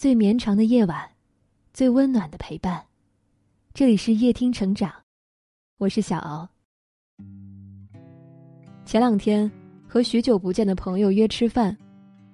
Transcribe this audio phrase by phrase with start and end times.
[0.00, 1.10] 最绵长的夜晚，
[1.74, 2.82] 最温暖的陪伴。
[3.74, 4.90] 这里是夜听成长，
[5.76, 6.48] 我是小敖。
[8.86, 9.52] 前两天
[9.86, 11.76] 和许久不见的朋友约吃饭，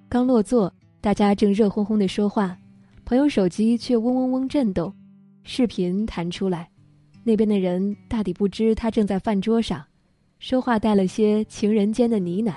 [0.07, 2.57] 刚落座，大家正热烘烘的说话，
[3.03, 4.95] 朋友手机却嗡嗡嗡震动，
[5.43, 6.69] 视频弹出来，
[7.25, 9.85] 那边的人大抵不知他正在饭桌上，
[10.39, 12.53] 说话带了些情人间的呢喃。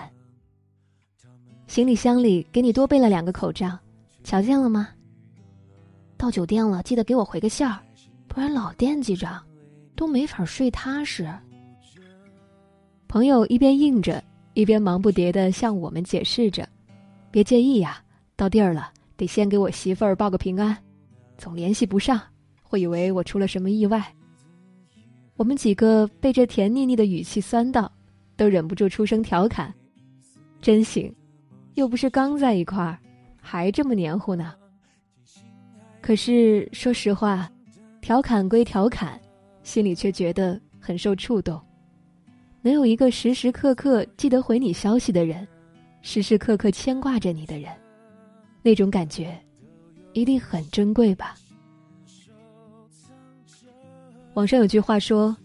[1.66, 3.76] 行李箱里给你多备了两个口罩，
[4.22, 4.90] 瞧见了吗？
[6.20, 7.80] 到酒店了，记得给我回个信儿，
[8.28, 9.42] 不然老惦记着，
[9.96, 11.26] 都没法睡踏实。
[13.08, 16.68] 朋友一边应着，一边忙不迭的向我们解释着
[17.32, 18.04] ：“别介意呀，
[18.36, 20.76] 到地儿了得先给我媳妇儿报个平安，
[21.38, 22.20] 总联系不上，
[22.62, 24.14] 会以为我出了什么意外。”
[25.36, 27.90] 我们几个被这甜腻腻的语气酸到，
[28.36, 29.72] 都忍不住出声调侃
[30.60, 31.10] ：“真行。”
[31.76, 32.98] 又不是刚在一块儿，
[33.40, 34.52] 还这么黏糊呢。
[36.00, 37.50] 可是说实话，
[38.00, 39.20] 调侃归调侃，
[39.62, 41.60] 心里却觉得很受触动。
[42.62, 45.46] 能有一个时时刻刻记得回你消息的人，
[46.02, 47.70] 时时刻刻牵挂着你的人，
[48.62, 49.38] 那种感觉，
[50.12, 51.34] 一定很珍贵吧。
[54.34, 55.36] 网上有句话说：“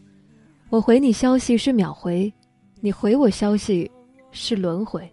[0.69, 2.31] 我回你消息是秒回，
[2.81, 3.89] 你回我消息
[4.31, 5.09] 是轮回。”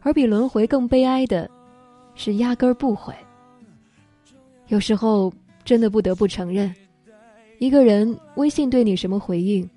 [0.00, 1.48] 而比轮回更悲哀的，
[2.14, 3.14] 是压根儿不回。
[4.72, 5.30] 有时候
[5.66, 6.74] 真的不得不承认，
[7.58, 9.68] 一个人微信对你什么回应，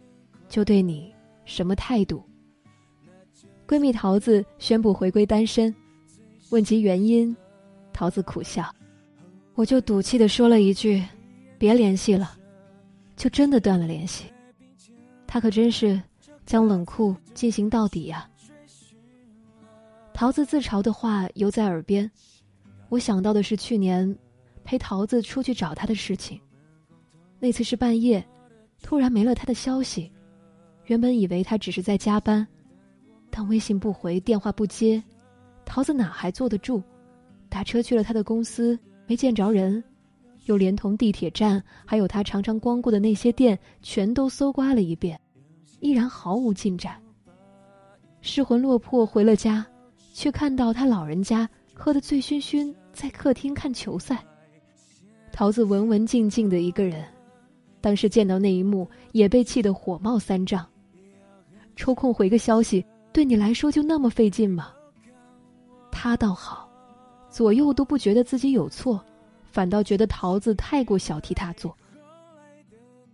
[0.48, 2.24] 就对你什么态度。
[3.68, 5.76] 闺蜜桃子宣布回归单身，
[6.50, 7.36] 问及原因，
[7.92, 8.74] 桃子苦笑
[9.56, 11.04] ：“我就赌气的说了一句，
[11.58, 12.38] 别联系了，
[13.18, 14.24] 就真的断了联系。”
[15.28, 16.02] 她可真是
[16.46, 18.30] 将冷酷进行到底呀。
[20.14, 22.10] 桃子自嘲的话犹在耳边，
[22.88, 24.18] 我想到的是去年
[24.66, 26.38] 陪桃子出去找他的事情。
[27.40, 28.22] 那次是半夜，
[28.82, 30.12] 突然没了他的消息，
[30.88, 32.46] 原本以为他只是在加班，
[33.30, 35.02] 但微信不回，电话不接，
[35.64, 36.84] 桃子哪还坐得住？
[37.48, 38.78] 打车去了他的公司，
[39.08, 39.82] 没见着人，
[40.46, 45.18] 又连同地铁站还有他常常光顾的那些店全都搜刮了一遍，
[45.80, 47.02] 依然毫无进展。
[48.20, 49.66] 失魂落魄回了家。
[50.16, 54.26] 却看到他老人家喝得醉醺醺，在客厅看球赛。
[55.36, 57.04] 桃子文文静静的一个人，
[57.82, 60.66] 当时见到那一幕，也被气得火冒三丈。
[61.76, 64.72] 抽空回个消息，对你来说就那么费劲吗？
[65.92, 66.70] 他倒好，
[67.30, 69.04] 左右都不觉得自己有错，
[69.52, 71.76] 反倒觉得桃子太过小题大做。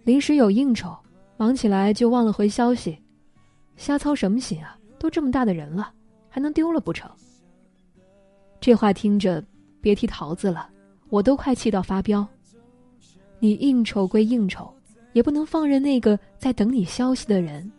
[0.03, 0.96] 临时有应酬，
[1.38, 2.96] 忙起来就忘了回消息，
[3.78, 4.78] 瞎操什么心啊？
[5.00, 5.92] 都这么大的人了。
[6.30, 7.09] 还能丢了不成？
[8.59, 9.44] 这话听着，
[9.82, 10.70] 别提桃子了，
[11.11, 12.27] 我都快气到发飙。
[13.38, 14.73] 你应酬归应酬，
[15.13, 17.69] 也不能放任那个在等你消息的人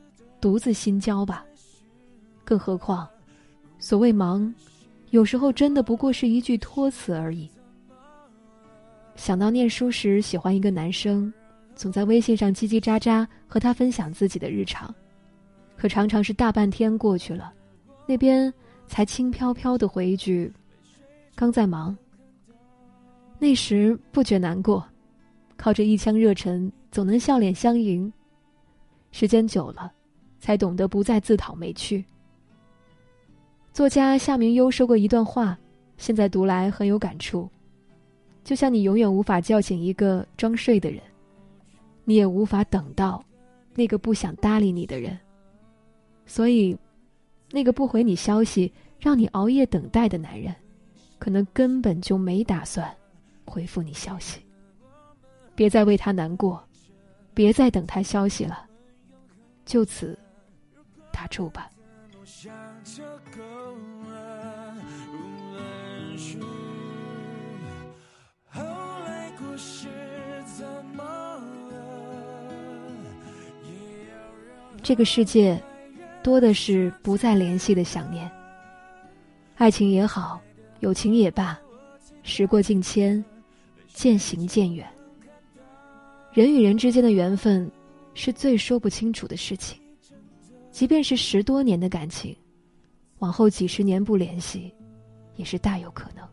[0.41, 1.45] 独自心焦吧？
[2.45, 3.09] 更何况，
[3.79, 4.53] 所谓忙，
[5.11, 7.49] 有时候真的不过是一句托词而已。
[9.17, 11.33] 想到念书时喜欢一个男生，
[11.75, 14.95] 总在微信上叽叽喳喳和他分享自己的日常，
[15.77, 17.53] 可常常是大半天过去了。
[18.05, 18.53] 那边
[18.89, 20.53] 才轻飘飘的回一句
[21.35, 21.97] ：“刚在忙。”
[23.43, 24.87] 那时不觉难过，
[25.57, 28.11] 靠着一腔热忱，总能笑脸相迎。
[29.11, 29.93] 时间久了，
[30.39, 32.05] 才懂得不再自讨没趣。
[33.73, 35.59] 作家夏明优说过一段话，
[35.97, 37.51] 现在读来很有感触。
[38.45, 41.03] 就像你永远无法叫醒一个装睡的人，
[42.05, 43.21] 你也无法等到
[43.75, 45.19] 那个不想搭理你的人，
[46.27, 46.79] 所以。
[47.51, 50.55] 那个不回你消息、让你熬夜等待的男人，
[51.19, 52.89] 可能根本就没打算
[53.45, 54.41] 回复你消息。
[55.55, 56.63] 别再为他难过，
[57.35, 58.67] 别再等他消息了，
[59.65, 60.19] 就此
[61.13, 61.69] 打住吧。
[74.83, 75.63] 这个世界。
[76.23, 78.31] 多的是不再联系的想念。
[79.57, 80.41] 爱情也好，
[80.79, 81.59] 友情也罢，
[82.23, 83.23] 时过境迁，
[83.89, 84.89] 渐行渐远。
[86.33, 87.71] 人与人之间的缘分，
[88.15, 89.81] 是最说不清楚的事情。
[90.71, 92.35] 即便是十多年的感情，
[93.19, 94.73] 往后几十年不联系，
[95.37, 96.27] 也是大有可能。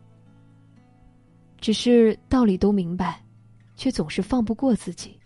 [1.60, 3.22] 只是道理都明白，
[3.76, 5.18] 却总是放不过自己。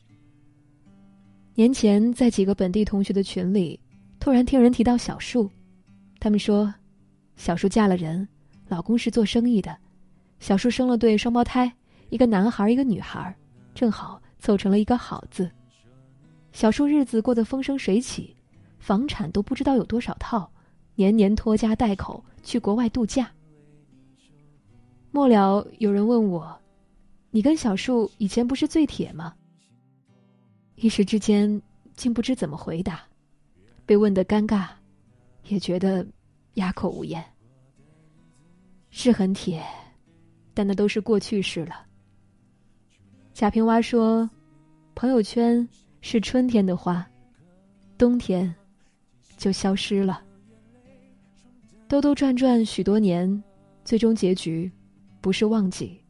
[1.55, 3.79] 年前在几个本地同学的群里。
[4.21, 5.51] 突然听人提到小树，
[6.19, 6.73] 他们说，
[7.37, 8.27] 小树嫁了人，
[8.69, 9.77] 老公是做生意的，
[10.45, 11.73] 小树生了对双胞胎，
[12.11, 13.35] 一个男孩，一个女孩，
[13.75, 15.51] 正好凑成了一个好字。
[16.53, 18.37] 小树日子过得风生水起，
[18.79, 20.53] 房产都不知道有多少套，
[20.97, 23.33] 年年拖家带口去国外度假。
[25.13, 26.61] 末了，有人问我
[27.33, 29.35] ：“你跟小树以前不是最铁吗？”
[30.77, 31.63] 一时之间，
[31.97, 33.01] 竟不知怎么回答，
[33.87, 34.69] 被问得尴尬，
[35.49, 36.07] 也觉得
[36.57, 37.25] 哑口无言。
[38.91, 39.65] 是很铁。
[40.55, 41.85] 但那都是过去式了。
[43.33, 44.31] 贾平凹说
[44.95, 45.69] ：“朋友圈
[46.01, 47.05] 是春天的花，
[47.99, 48.55] 冬天
[49.37, 50.23] 就消失了。
[51.89, 53.43] 兜兜转转许多年，
[53.85, 54.71] 最终结局
[55.21, 56.01] 不是忘记，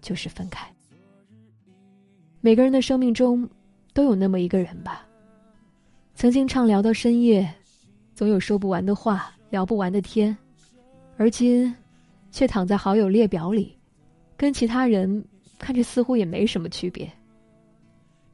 [0.00, 0.66] 就是分开。
[2.40, 3.48] 每个人的生命中
[3.92, 5.06] 都有那么一个人吧，
[6.14, 7.46] 曾经畅聊到深夜，
[8.14, 10.34] 总有说不完的话，聊不完的天，
[11.18, 11.74] 而今……”
[12.30, 13.76] 却躺在好友列表里，
[14.36, 15.24] 跟其他人
[15.58, 17.10] 看着似乎也没什么区别。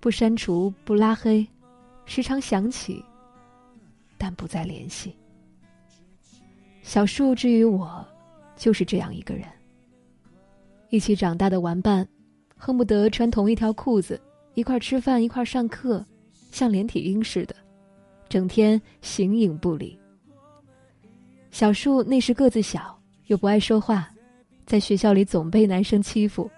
[0.01, 1.47] 不删除，不拉黑，
[2.05, 3.03] 时常想起，
[4.19, 5.17] 但不再联系。
[6.83, 8.07] 小树之于我，
[8.57, 9.47] 就是这样一个人。
[10.91, 12.07] 一起长大的玩伴，
[12.57, 14.21] 恨不得穿同一条裤子，
[14.53, 16.05] 一块吃饭，一块上课，
[16.51, 17.57] 像连体婴似的，
[18.29, 19.99] 整天形影不离。
[21.51, 23.01] 小树那时个子小。
[23.27, 24.09] 又不爱说话，
[24.67, 26.51] 在学校里总被男生欺负，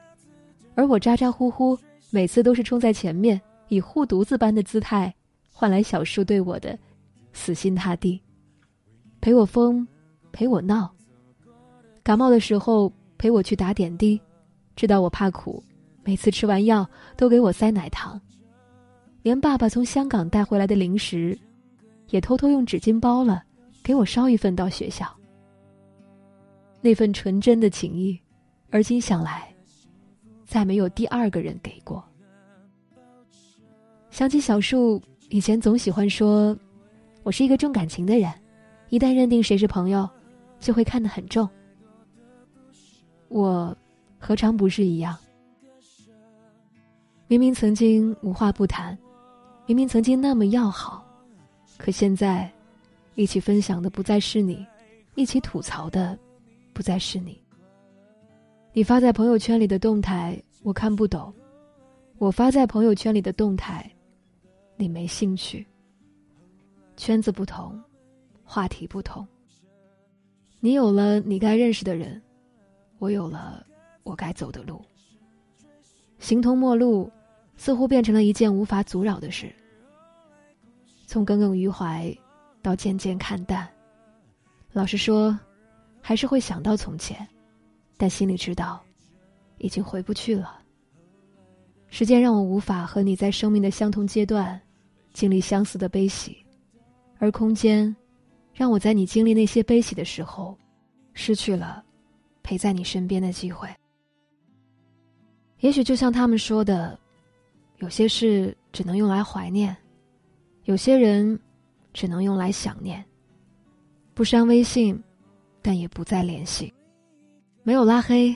[0.75, 1.79] 而我咋咋呼呼，
[2.11, 5.15] 每次都是冲在前面，以护犊子般的姿态，
[5.53, 6.79] 换来小叔对我的
[7.33, 8.21] 死心塌地，
[9.21, 9.87] 陪我疯，
[10.33, 10.93] 陪我闹。
[12.03, 14.21] 感冒的时候陪我去打点滴，
[14.75, 15.63] 知道我怕苦，
[16.05, 18.21] 每次吃完药都给我塞奶糖，
[19.23, 21.39] 连爸爸从香港带回来的零食，
[22.11, 23.43] 也偷偷用纸巾包了，
[23.83, 25.07] 给我捎一份到学校。
[26.87, 28.17] 那份纯真的情谊，
[28.71, 29.53] 而今想来，
[30.45, 32.01] 再没有第二个人给过。
[34.09, 36.57] 想起小树以前总喜欢说
[37.25, 38.33] ：“我是一个重感情的人，
[38.89, 40.09] 一旦认定谁是朋友，
[40.61, 41.49] 就会看得很重。”
[43.27, 43.77] 我
[44.17, 45.19] 何尝不是一样？
[47.27, 48.97] 明明曾经无话不谈，
[49.67, 51.05] 明明曾经那么要好，
[51.79, 52.49] 可现在，
[53.17, 54.65] 一起分享的不再是你，
[55.17, 56.17] 一起吐槽的。
[56.77, 57.43] 不再是你。
[58.75, 61.33] 你发在朋友圈里的动态，我看不懂；
[62.19, 63.91] 我发在朋友圈里的动态，
[64.77, 65.67] 你没兴趣。
[66.95, 67.83] 圈子不同，
[68.45, 69.27] 话题不同。
[70.61, 72.21] 你有了你该认识的人，
[72.99, 73.67] 我有了
[74.03, 74.85] 我该走的路。
[76.19, 77.11] 形同陌路，
[77.57, 79.51] 似乎变成了一件无法阻扰的事。
[81.07, 82.15] 从耿耿于怀，
[82.61, 83.67] 到渐渐看淡。
[84.75, 85.35] 老实说。
[86.07, 87.27] 还是会想到从前，
[87.97, 88.81] 但心里知道，
[89.59, 90.61] 已经回不去了。
[91.89, 94.61] 时间让我无法和你在生命的相同阶段，
[95.13, 96.47] 经历相似的悲喜，
[97.19, 97.95] 而空间，
[98.55, 100.57] 让我在你经历那些悲喜的时候，
[101.13, 101.85] 失去了
[102.41, 103.69] 陪在你身边的机会。
[105.59, 106.97] 也许就像他们说的，
[107.79, 109.77] 有些事只能用来怀念，
[110.67, 111.37] 有些人
[111.93, 113.05] 只能用来想念。
[114.15, 115.03] 不删微信。
[115.67, 116.73] 但也不再联系，
[117.65, 118.33] 没有拉黑，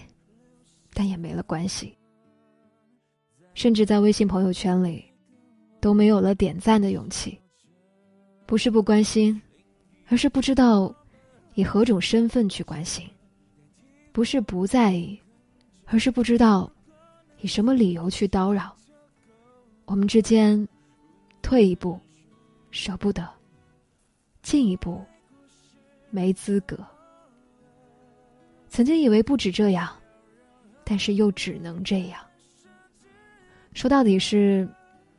[0.92, 1.96] 但也没了关系。
[3.54, 5.04] 甚至在微信朋友圈里，
[5.80, 7.38] 都没有了点赞的勇气。
[8.46, 9.40] 不是不关心，
[10.08, 10.92] 而是不知道
[11.54, 13.06] 以何种身份去关心；
[14.10, 15.16] 不是不在意，
[15.84, 16.68] 而是不知道
[17.42, 18.74] 以什么理由去叨扰。
[19.84, 20.66] 我们之间，
[21.42, 21.96] 退一步，
[22.72, 23.22] 舍不得；
[24.42, 25.00] 进一步，
[26.10, 26.76] 没资格。
[28.70, 29.90] 曾经以为不止这样，
[30.84, 32.20] 但是又只能这样。
[33.74, 34.66] 说到底是，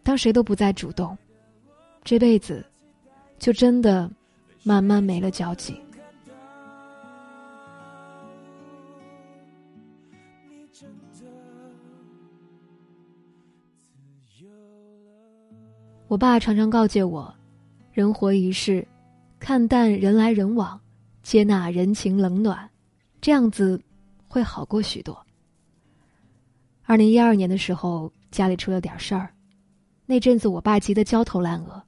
[0.02, 1.16] 当谁都不再主动，
[2.02, 2.66] 这辈子
[3.38, 4.10] 就真的
[4.64, 5.76] 慢慢没了交集。
[16.08, 17.34] 我爸常常告诫我：
[17.92, 18.88] 人活一世，
[19.40, 20.80] 看淡人来人往，
[21.22, 22.71] 接纳人情冷暖。
[23.22, 23.80] 这样子，
[24.28, 25.26] 会好过许多。
[26.84, 29.32] 二零一二年的时候，家里出了点事儿，
[30.08, 31.82] 那阵子我爸急得焦头烂额。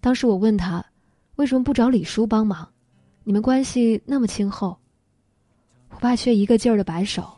[0.00, 0.84] 当时我问他，
[1.34, 2.66] 为什么不找李叔帮忙？
[3.24, 4.78] 你们关系那么亲厚。
[5.90, 7.28] 我爸却一个劲儿的摆手。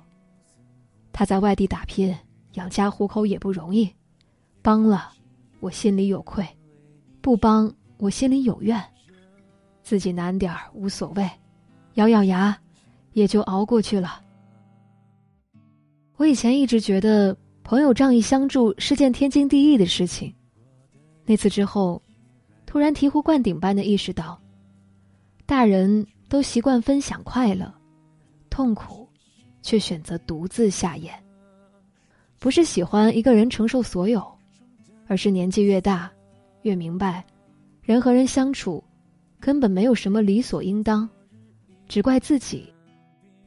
[1.11, 2.15] 他在外地打拼，
[2.53, 3.91] 养家糊口也不容易，
[4.61, 5.11] 帮了，
[5.61, 6.45] 我心里有愧；
[7.23, 8.83] 不帮，我心里有怨。
[9.83, 11.29] 自己难点无所谓，
[11.95, 12.57] 咬咬牙。
[13.12, 14.21] 也就熬过去了。
[16.16, 20.33] 我以前一直觉得朋友仗义相助是件天经地义的事情，
[21.25, 22.00] 那次之后，
[22.64, 24.40] 突然醍醐灌顶般的意识到，
[25.47, 27.73] 大人都习惯分享快乐，
[28.50, 29.09] 痛苦，
[29.62, 31.12] 却选择独自下咽。
[32.38, 34.25] 不是喜欢一个人承受所有，
[35.07, 36.11] 而是年纪越大，
[36.62, 37.25] 越明白，
[37.83, 38.83] 人和人相处，
[39.38, 41.09] 根本没有什么理所应当，
[41.88, 42.72] 只怪自己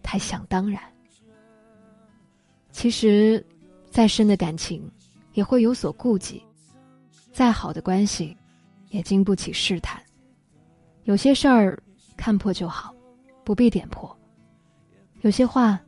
[0.06, 0.80] 太想当然。
[2.72, 3.44] 其实，
[3.90, 4.88] 再深的感情
[5.34, 6.44] 也会有所顾忌，
[7.34, 8.38] 再好的关系
[8.90, 10.00] 也经不起试探。
[11.06, 11.82] 有些事儿
[12.16, 12.94] 看破就好，
[13.44, 14.08] 不必点破；
[15.22, 15.80] 有些话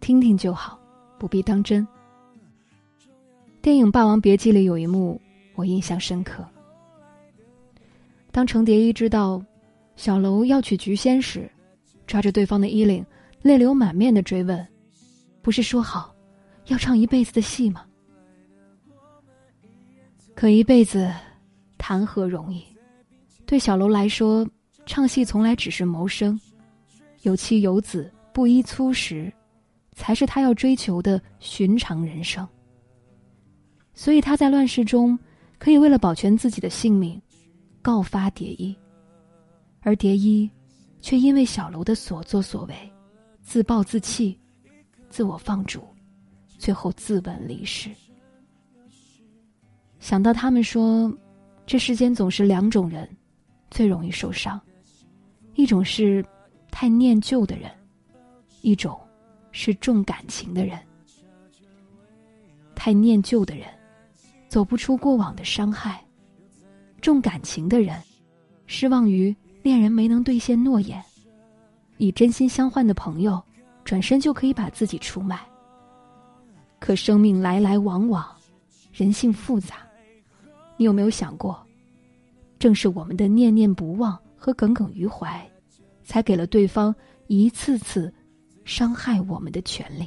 [0.00, 0.80] 听听就好，
[1.18, 1.86] 不必当真。
[3.60, 5.20] 电影《霸王别姬》里有一幕
[5.54, 6.42] 我印象深刻：
[8.30, 9.44] 当程蝶衣知道
[9.96, 11.50] 小楼要娶菊仙时，
[12.06, 13.04] 抓着对方的衣领，
[13.42, 14.66] 泪流满面的追问
[15.42, 16.14] ：“不是说好？”
[16.66, 17.86] 要唱一辈子的戏吗？
[20.34, 21.08] 可一辈子，
[21.78, 22.64] 谈何容易？
[23.46, 24.44] 对小楼来说，
[24.84, 26.38] 唱戏从来只是谋生，
[27.22, 29.32] 有妻有子，布衣粗食，
[29.92, 32.46] 才是他要追求的寻常人生。
[33.94, 35.16] 所以他在乱世中，
[35.58, 37.22] 可以为了保全自己的性命，
[37.80, 38.76] 告发蝶衣，
[39.82, 40.50] 而蝶衣，
[41.00, 42.74] 却因为小楼的所作所为，
[43.46, 44.36] 自暴自弃，
[45.08, 45.80] 自我放逐。
[46.58, 47.90] 最后自刎离世。
[50.00, 51.16] 想到他们说，
[51.64, 53.08] 这世间总是两种人，
[53.70, 54.60] 最容易受伤，
[55.54, 56.24] 一种是
[56.72, 57.70] 太念旧的人，
[58.62, 58.98] 一种
[59.52, 60.76] 是重感情的人。
[62.74, 63.68] 太念旧的人，
[64.48, 65.94] 走不出过往的伤害；
[67.00, 68.02] 重感情的人，
[68.66, 71.00] 失望于恋人没能兑现诺言，
[71.98, 73.42] 以真心相换的朋友，
[73.84, 75.40] 转身就可以把自己出卖。
[76.78, 78.26] 可生命来来往往，
[78.92, 79.76] 人性复杂，
[80.76, 81.58] 你有没有想过，
[82.58, 85.48] 正是我们的念念不忘和耿耿于怀，
[86.04, 86.94] 才给了对方
[87.28, 88.12] 一次次
[88.64, 90.06] 伤害我们的权利。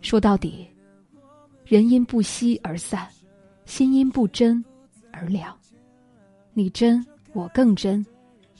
[0.00, 0.68] 说到底，
[1.64, 3.08] 人因不惜而散，
[3.64, 4.64] 心因不真
[5.10, 5.52] 而凉。
[6.54, 8.04] 你真，我更真；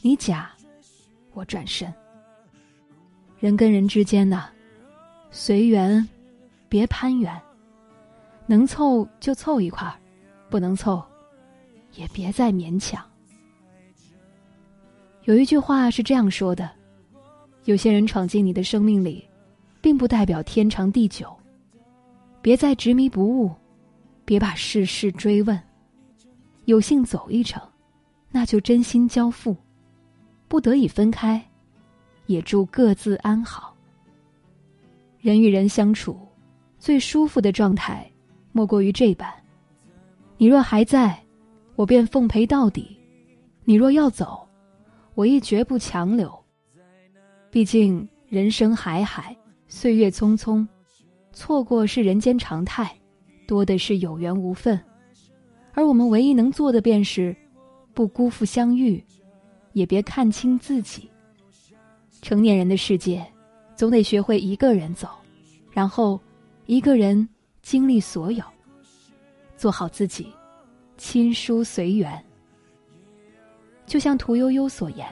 [0.02, 0.50] 你假，
[1.38, 1.92] 我转身。
[3.38, 4.46] 人跟人之间呢，
[5.30, 6.06] 随缘。
[6.70, 7.32] 别攀缘，
[8.46, 9.96] 能凑就凑一块儿，
[10.50, 11.02] 不能凑，
[11.94, 13.02] 也别再勉强。
[15.24, 16.70] 有一句话是这样说的：
[17.64, 19.26] 有些人闯进你的生命里，
[19.80, 21.34] 并不代表天长地久。
[22.42, 23.50] 别再执迷不悟，
[24.26, 25.58] 别把世事追问。
[26.66, 27.62] 有幸走一程，
[28.30, 29.56] 那就真心交付；
[30.48, 31.44] 不得已分开，
[32.26, 33.76] 也祝各自安好。
[35.20, 36.18] 人与人相处。
[36.80, 38.08] 最舒服的状态，
[38.52, 39.28] 莫过于这般：
[40.36, 41.20] 你若还在，
[41.74, 42.96] 我便奉陪到底；
[43.64, 44.48] 你若要走，
[45.16, 46.32] 我亦绝不强留。
[47.50, 49.36] 毕竟人生海海，
[49.66, 50.64] 岁月匆匆，
[51.32, 52.96] 错过是人间常态，
[53.48, 54.80] 多的是有缘无分。
[55.74, 57.34] 而我们唯一能做的，便是
[57.92, 59.04] 不辜负相遇，
[59.72, 61.10] 也别看清自己。
[62.22, 63.26] 成年人的世界，
[63.76, 65.08] 总得学会一个人走，
[65.72, 66.20] 然后。
[66.70, 67.26] 一个人
[67.62, 68.44] 经历所有，
[69.56, 70.30] 做好自己，
[70.98, 72.22] 亲疏随缘。
[73.86, 75.06] 就像屠呦呦所言：“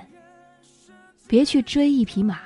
[1.26, 2.40] 别去追一匹马，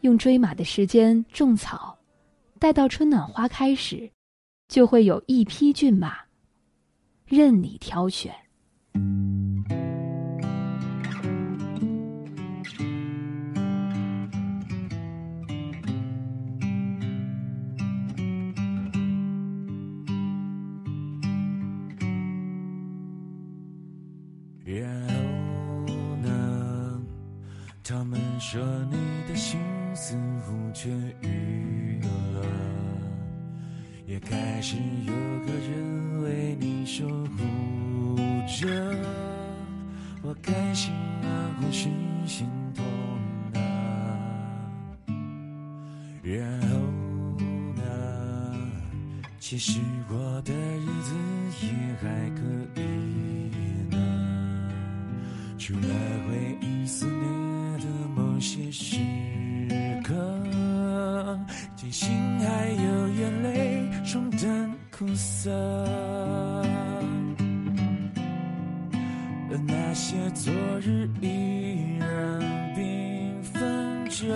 [0.00, 1.94] 用追马的时间种草，
[2.58, 4.10] 待到春暖花开时，
[4.66, 6.16] 就会有一匹骏马，
[7.26, 8.34] 任你挑选。”
[28.48, 28.96] 说你
[29.28, 29.58] 的心
[29.92, 30.14] 似
[30.46, 30.88] 乎痊
[31.20, 32.46] 愈了，
[34.06, 35.12] 也开始有
[35.44, 38.68] 个人为你守护着。
[40.22, 41.88] 我开心啊，或是
[42.24, 42.84] 心痛
[43.54, 43.58] 啊，
[46.22, 46.78] 然后
[47.74, 47.82] 呢？
[49.40, 51.16] 其实过的日子
[51.62, 51.68] 也
[52.00, 52.82] 还可以
[53.90, 53.98] 呢，
[55.58, 55.88] 除了
[56.28, 57.45] 回忆思念。
[58.36, 58.98] 有些时
[60.04, 60.14] 刻，
[61.74, 65.50] 庆幸还有眼泪冲淡苦涩，
[69.48, 74.26] 而那些昨日依然缤纷着，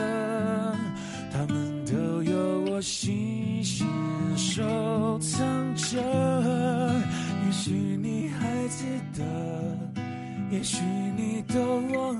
[1.30, 3.86] 他们都有我细心。
[4.34, 6.00] 收藏着。
[7.44, 9.22] 也许你还记得，
[10.50, 10.78] 也许
[11.18, 12.19] 你都忘，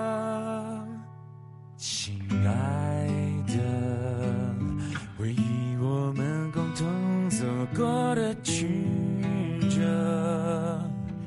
[8.51, 8.67] 曲
[9.69, 9.79] 折，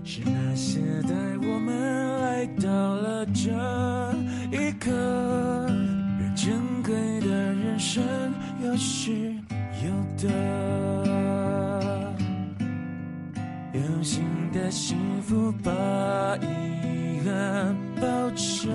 [0.05, 3.51] 是那些带我们来到了这
[4.53, 4.91] 一刻。
[6.21, 8.05] 越珍贵的人生，
[8.63, 9.33] 有失
[9.83, 9.89] 有
[10.21, 10.29] 得。
[13.73, 15.73] 用心的幸福把
[16.43, 18.71] 遗憾包着，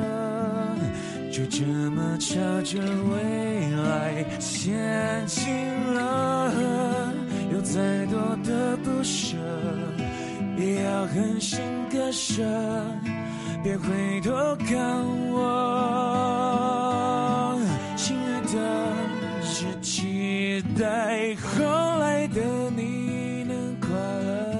[1.32, 5.48] 就这么朝着未来前进
[5.94, 7.09] 了。
[7.72, 9.38] 再多的不舍，
[10.58, 11.60] 也要狠心
[11.92, 12.44] 割舍，
[13.64, 14.32] 别回头
[14.66, 14.76] 看
[15.32, 15.38] 我，
[17.96, 18.58] 亲爱的，
[19.44, 21.64] 只期待后
[22.00, 22.42] 来的
[22.76, 24.58] 你能快乐。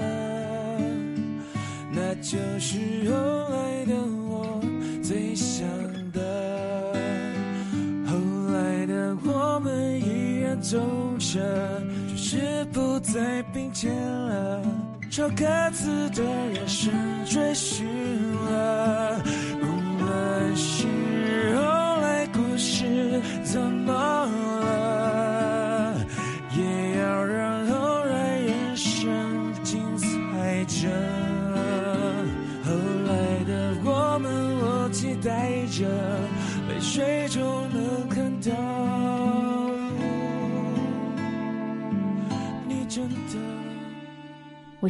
[1.92, 2.78] 那就是
[3.10, 3.16] 后
[3.50, 3.92] 来的
[4.28, 4.60] 我
[5.02, 5.66] 最想
[6.12, 6.20] 的。
[8.06, 8.14] 后
[8.52, 10.78] 来的我们依然走
[11.18, 11.40] 着，
[12.32, 14.62] 是不再并肩了，
[15.10, 16.92] 朝各自的人生
[17.26, 17.88] 追寻
[18.44, 19.20] 了。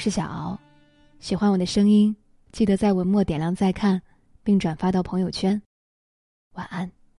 [0.01, 0.59] 是小敖，
[1.21, 2.17] 喜欢我的声音，
[2.53, 4.01] 记得在文末点亮再看，
[4.43, 5.61] 并转发到朋友圈。
[6.55, 6.91] 晚安。